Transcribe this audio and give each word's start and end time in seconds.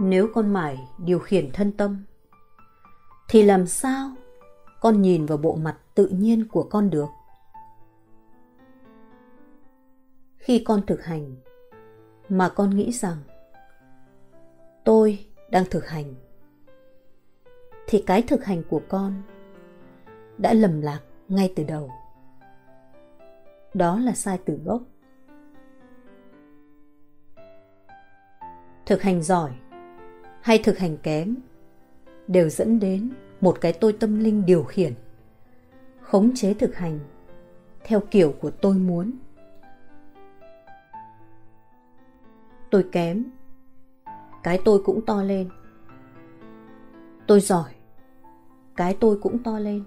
nếu 0.00 0.28
con 0.34 0.52
mải 0.52 0.78
điều 0.98 1.18
khiển 1.18 1.50
thân 1.52 1.72
tâm, 1.72 2.04
thì 3.28 3.42
làm 3.42 3.66
sao 3.66 4.10
con 4.80 5.02
nhìn 5.02 5.26
vào 5.26 5.38
bộ 5.38 5.54
mặt 5.54 5.78
tự 5.94 6.06
nhiên 6.06 6.48
của 6.48 6.62
con 6.62 6.90
được? 6.90 7.08
Khi 10.36 10.64
con 10.64 10.86
thực 10.86 11.04
hành, 11.04 11.36
mà 12.28 12.48
con 12.48 12.70
nghĩ 12.70 12.92
rằng 12.92 13.16
tôi 14.84 15.26
đang 15.50 15.64
thực 15.70 15.88
hành, 15.88 16.14
thì 17.86 18.04
cái 18.06 18.22
thực 18.22 18.44
hành 18.44 18.62
của 18.70 18.82
con 18.88 19.22
đã 20.38 20.52
lầm 20.52 20.80
lạc 20.80 21.00
ngay 21.28 21.52
từ 21.56 21.64
đầu. 21.64 21.90
Đó 23.74 23.98
là 23.98 24.12
sai 24.12 24.38
từ 24.44 24.60
gốc. 24.64 24.82
Thực 28.86 29.02
hành 29.02 29.22
giỏi 29.22 29.50
hay 30.42 30.60
thực 30.64 30.78
hành 30.78 30.96
kém, 30.96 31.36
đều 32.28 32.48
dẫn 32.48 32.80
đến 32.80 33.10
một 33.40 33.58
cái 33.60 33.72
tôi 33.72 33.92
tâm 33.92 34.18
linh 34.18 34.46
điều 34.46 34.62
khiển, 34.62 34.94
khống 36.00 36.30
chế 36.34 36.54
thực 36.54 36.76
hành 36.76 36.98
theo 37.84 38.00
kiểu 38.10 38.34
của 38.40 38.50
tôi 38.50 38.74
muốn. 38.74 39.12
Tôi 42.70 42.84
kém, 42.92 43.24
cái 44.42 44.60
tôi 44.64 44.82
cũng 44.84 45.06
to 45.06 45.22
lên. 45.22 45.48
Tôi 47.26 47.40
giỏi, 47.40 47.70
cái 48.76 48.96
tôi 49.00 49.18
cũng 49.22 49.42
to 49.42 49.58
lên. 49.58 49.84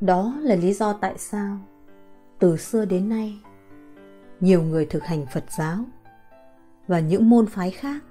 Đó 0.00 0.34
là 0.40 0.54
lý 0.54 0.72
do 0.72 0.92
tại 0.92 1.18
sao 1.18 1.58
từ 2.38 2.56
xưa 2.56 2.84
đến 2.84 3.08
nay 3.08 3.38
nhiều 4.40 4.62
người 4.62 4.86
thực 4.86 5.04
hành 5.04 5.26
phật 5.26 5.44
giáo 5.58 5.84
và 6.86 7.00
những 7.00 7.30
môn 7.30 7.46
phái 7.46 7.70
khác 7.70 8.04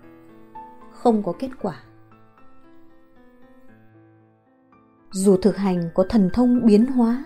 không 0.98 1.23
có 1.23 1.34
kết 1.40 1.50
quả. 1.62 1.84
Dù 5.12 5.38
thực 5.38 5.58
hành 5.58 5.90
có 5.94 6.06
thần 6.09 6.30
thông 6.34 6.66
biến 6.66 6.86
hóa, 6.86 7.23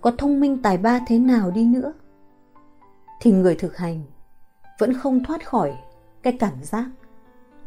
có 0.00 0.10
thông 0.18 0.40
minh 0.40 0.62
tài 0.62 0.78
ba 0.78 1.00
thế 1.06 1.18
nào 1.18 1.50
đi 1.50 1.64
nữa, 1.64 1.92
thì 3.20 3.32
người 3.32 3.54
thực 3.54 3.76
hành 3.76 4.02
vẫn 4.78 4.94
không 4.94 5.24
thoát 5.24 5.48
khỏi 5.48 5.76
cái 6.22 6.36
cảm 6.40 6.62
giác, 6.62 6.90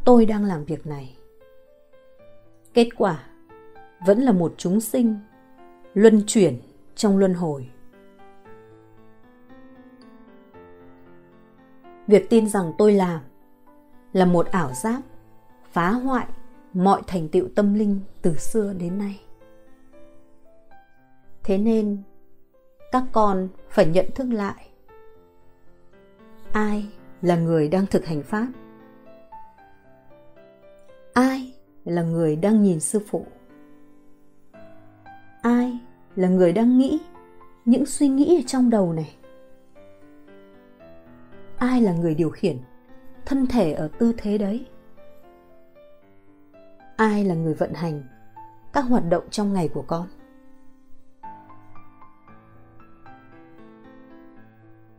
tôi 0.06 0.26
đang 0.26 0.44
làm 0.44 0.66
việc 0.66 0.88
này. 0.88 1.18
Kết 2.74 2.90
quả 2.98 3.24
vẫn 4.06 4.20
là 4.20 4.32
một 4.32 4.54
chúng 4.58 4.80
sinh 4.80 5.20
luân 5.94 6.24
chuyển 6.28 6.60
trong 6.96 7.18
luân 7.18 7.34
hồi. 7.34 7.70
Việc 12.08 12.30
tin 12.30 12.50
rằng 12.50 12.74
tôi 12.78 12.94
làm 12.94 13.22
là 14.18 14.26
một 14.26 14.52
ảo 14.52 14.74
giác 14.74 15.02
phá 15.72 15.90
hoại 15.90 16.28
mọi 16.74 17.02
thành 17.08 17.30
tựu 17.30 17.48
tâm 17.56 17.74
linh 17.74 18.02
từ 18.22 18.36
xưa 18.36 18.74
đến 18.74 18.98
nay. 18.98 19.20
Thế 21.44 21.58
nên, 21.58 22.04
các 22.92 23.04
con 23.12 23.48
phải 23.70 23.86
nhận 23.86 24.06
thức 24.16 24.28
lại, 24.32 24.68
ai 26.52 26.90
là 27.22 27.36
người 27.36 27.68
đang 27.68 27.86
thực 27.86 28.06
hành 28.06 28.24
pháp? 28.24 28.48
Ai 31.14 31.54
là 31.86 32.02
người 32.02 32.36
đang 32.36 32.64
nhìn 32.64 32.80
sư 32.80 33.00
phụ? 33.08 33.26
Ai 35.42 35.80
là 36.16 36.28
người 36.28 36.54
đang 36.54 36.78
nghĩ 36.78 37.00
những 37.66 37.86
suy 37.86 38.08
nghĩ 38.08 38.40
ở 38.40 38.44
trong 38.48 38.70
đầu 38.70 38.94
này? 38.94 39.16
Ai 41.58 41.82
là 41.82 41.94
người 41.94 42.16
điều 42.16 42.30
khiển? 42.30 42.58
Thân 43.28 43.48
thể 43.48 43.74
ở 43.74 43.90
tư 44.00 44.14
thế 44.18 44.38
đấy. 44.38 44.68
Ai 46.96 47.26
là 47.26 47.36
người 47.36 47.54
vận 47.54 47.74
hành? 47.74 48.04
Các 48.74 48.82
hoạt 48.82 49.04
động 49.10 49.24
trong 49.30 49.54
ngày 49.54 49.70
của 49.74 49.84
con. 49.88 50.08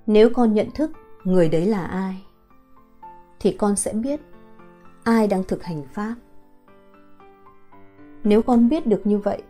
Nếu 0.07 0.31
con 0.35 0.55
nhận 0.55 0.71
thức 0.75 0.91
người 1.25 1.49
đấy 1.49 1.67
là 1.67 1.85
ai, 1.87 2.23
thì 3.41 3.57
con 3.59 3.77
sẽ 3.77 3.93
biết 3.93 4.21
ai 5.05 5.27
đang 5.27 5.45
thực 5.45 5.65
hành 5.65 5.83
pháp. 5.93 6.15
Nếu 8.25 8.43
con 8.43 8.69
biết 8.69 8.87
được 8.87 9.01
như 9.05 9.19
vậy, 9.19 9.43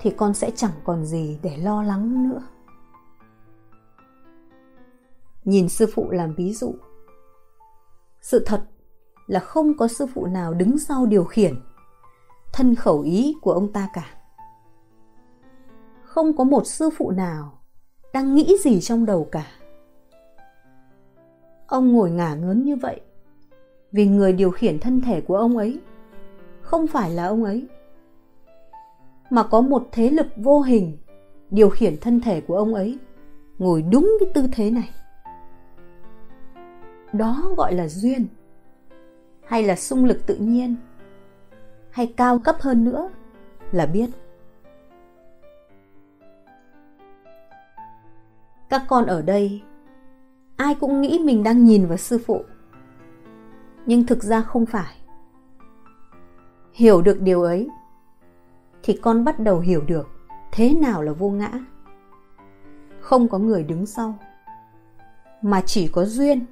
thì 0.00 0.10
con 0.16 0.34
sẽ 0.34 0.50
chẳng 0.50 0.74
còn 0.84 1.04
gì 1.04 1.38
để 1.42 1.56
lo 1.56 1.82
lắng 1.82 2.28
nữa. 2.28 2.42
Nhìn 5.44 5.68
sư 5.68 5.86
phụ 5.94 6.10
làm 6.10 6.34
ví 6.34 6.52
dụ 6.54 6.74
sự 8.20 8.42
thật 8.46 8.62
là 9.26 9.40
không 9.40 9.76
có 9.76 9.88
sư 9.88 10.06
phụ 10.14 10.26
nào 10.26 10.54
đứng 10.54 10.78
sau 10.78 11.06
điều 11.06 11.24
khiển 11.24 11.54
thân 12.52 12.74
khẩu 12.74 13.00
ý 13.00 13.34
của 13.42 13.52
ông 13.52 13.72
ta 13.72 13.88
cả. 13.92 14.06
Không 16.02 16.36
có 16.36 16.44
một 16.44 16.66
sư 16.66 16.90
phụ 16.96 17.10
nào 17.10 17.62
đang 18.12 18.34
nghĩ 18.34 18.56
gì 18.64 18.80
trong 18.80 19.06
đầu 19.06 19.28
cả. 19.32 19.46
Ông 21.66 21.92
ngồi 21.92 22.10
ngả 22.10 22.34
ngớn 22.34 22.64
như 22.64 22.76
vậy 22.76 23.00
vì 23.92 24.06
người 24.06 24.32
điều 24.32 24.50
khiển 24.50 24.78
thân 24.78 25.00
thể 25.00 25.20
của 25.20 25.36
ông 25.36 25.56
ấy 25.56 25.80
không 26.60 26.86
phải 26.86 27.10
là 27.10 27.26
ông 27.26 27.44
ấy, 27.44 27.68
mà 29.30 29.42
có 29.42 29.60
một 29.60 29.88
thế 29.92 30.10
lực 30.10 30.26
vô 30.36 30.60
hình 30.60 30.98
điều 31.50 31.70
khiển 31.70 31.96
thân 32.00 32.20
thể 32.20 32.40
của 32.40 32.56
ông 32.56 32.74
ấy 32.74 32.98
ngồi 33.58 33.82
đúng 33.82 34.16
cái 34.20 34.28
tư 34.34 34.46
thế 34.52 34.70
này 34.70 34.90
đó 37.12 37.52
gọi 37.56 37.74
là 37.74 37.88
duyên, 37.88 38.26
hay 39.46 39.62
là 39.62 39.76
sung 39.76 40.04
lực 40.04 40.26
tự 40.26 40.36
nhiên, 40.36 40.76
hay 41.90 42.14
cao 42.16 42.38
cấp 42.38 42.56
hơn 42.60 42.84
nữa 42.84 43.10
là 43.72 43.86
biết. 43.86 44.10
Các 48.68 48.82
con 48.88 49.06
ở 49.06 49.22
đây, 49.22 49.62
ai 50.56 50.74
cũng 50.74 51.00
nghĩ 51.00 51.20
mình 51.24 51.42
đang 51.42 51.64
nhìn 51.64 51.86
vào 51.86 51.96
sư 51.96 52.18
phụ, 52.26 52.44
nhưng 53.86 54.06
thực 54.06 54.22
ra 54.22 54.40
không 54.40 54.66
phải. 54.66 54.96
Hiểu 56.72 57.02
được 57.02 57.20
điều 57.20 57.42
ấy, 57.42 57.68
thì 58.82 58.98
con 59.02 59.24
bắt 59.24 59.40
đầu 59.40 59.60
hiểu 59.60 59.82
được 59.86 60.08
thế 60.52 60.74
nào 60.74 61.02
là 61.02 61.12
vô 61.12 61.30
ngã. 61.30 61.50
Không 63.00 63.28
có 63.28 63.38
người 63.38 63.62
đứng 63.62 63.86
sau, 63.86 64.18
mà 65.42 65.60
chỉ 65.60 65.88
có 65.88 66.04
duyên 66.04 66.44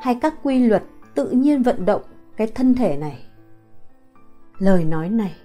hay 0.00 0.18
các 0.20 0.34
quy 0.42 0.58
luật 0.58 0.82
tự 1.14 1.30
nhiên 1.30 1.62
vận 1.62 1.86
động 1.86 2.02
cái 2.36 2.46
thân 2.46 2.74
thể 2.74 2.96
này? 2.96 3.24
Lời 4.58 4.84
nói 4.84 5.08
này, 5.08 5.36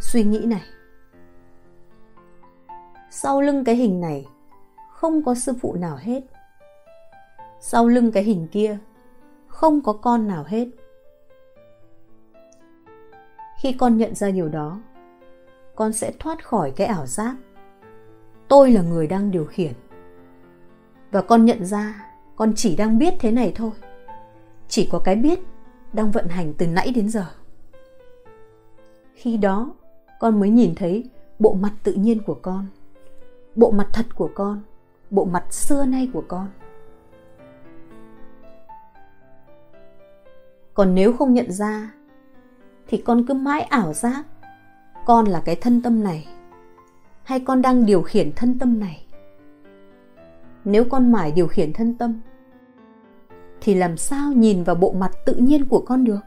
suy 0.00 0.24
nghĩ 0.24 0.44
này. 0.46 0.62
Sau 3.10 3.40
lưng 3.40 3.64
cái 3.64 3.74
hình 3.74 4.00
này, 4.00 4.26
không 4.92 5.24
có 5.24 5.34
sư 5.34 5.52
phụ 5.60 5.74
nào 5.74 5.96
hết. 6.00 6.20
Sau 7.60 7.88
lưng 7.88 8.12
cái 8.12 8.22
hình 8.22 8.48
kia, 8.52 8.78
không 9.46 9.80
có 9.82 9.92
con 9.92 10.28
nào 10.28 10.44
hết. 10.46 10.68
Khi 13.60 13.72
con 13.72 13.96
nhận 13.96 14.14
ra 14.14 14.30
điều 14.30 14.48
đó, 14.48 14.80
con 15.74 15.92
sẽ 15.92 16.12
thoát 16.18 16.44
khỏi 16.44 16.72
cái 16.76 16.86
ảo 16.86 17.06
giác. 17.06 17.36
Tôi 18.48 18.70
là 18.70 18.82
người 18.82 19.06
đang 19.06 19.30
điều 19.30 19.44
khiển. 19.44 19.72
Và 21.10 21.22
con 21.22 21.44
nhận 21.44 21.64
ra 21.64 22.11
con 22.36 22.52
chỉ 22.56 22.76
đang 22.76 22.98
biết 22.98 23.14
thế 23.20 23.30
này 23.30 23.52
thôi. 23.54 23.70
Chỉ 24.68 24.88
có 24.92 24.98
cái 24.98 25.16
biết 25.16 25.40
đang 25.92 26.10
vận 26.10 26.28
hành 26.28 26.54
từ 26.58 26.66
nãy 26.66 26.92
đến 26.94 27.08
giờ. 27.08 27.26
Khi 29.14 29.36
đó, 29.36 29.74
con 30.20 30.40
mới 30.40 30.50
nhìn 30.50 30.74
thấy 30.74 31.10
bộ 31.38 31.54
mặt 31.54 31.72
tự 31.82 31.92
nhiên 31.92 32.22
của 32.22 32.34
con, 32.34 32.66
bộ 33.56 33.70
mặt 33.70 33.88
thật 33.92 34.06
của 34.14 34.30
con, 34.34 34.62
bộ 35.10 35.24
mặt 35.24 35.52
xưa 35.52 35.84
nay 35.84 36.08
của 36.12 36.24
con. 36.28 36.48
Còn 40.74 40.94
nếu 40.94 41.12
không 41.12 41.34
nhận 41.34 41.52
ra, 41.52 41.94
thì 42.86 43.02
con 43.06 43.26
cứ 43.26 43.34
mãi 43.34 43.60
ảo 43.60 43.92
giác 43.92 44.24
con 45.06 45.26
là 45.26 45.42
cái 45.44 45.56
thân 45.56 45.82
tâm 45.82 46.04
này, 46.04 46.28
hay 47.24 47.40
con 47.40 47.62
đang 47.62 47.86
điều 47.86 48.02
khiển 48.02 48.32
thân 48.36 48.58
tâm 48.58 48.80
này. 48.80 49.06
Nếu 50.64 50.84
con 50.84 51.12
mãi 51.12 51.32
điều 51.32 51.46
khiển 51.46 51.72
thân 51.72 51.98
tâm 51.98 52.20
thì 53.62 53.74
làm 53.74 53.96
sao 53.96 54.32
nhìn 54.32 54.64
vào 54.64 54.76
bộ 54.76 54.92
mặt 54.92 55.12
tự 55.24 55.34
nhiên 55.34 55.64
của 55.64 55.80
con 55.80 56.04
được? 56.04 56.20